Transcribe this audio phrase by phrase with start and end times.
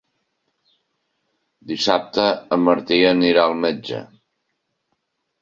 [1.73, 2.25] Dissabte
[2.57, 4.03] en Martí anirà al metge.